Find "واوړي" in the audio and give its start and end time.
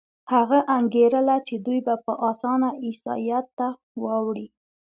4.01-4.47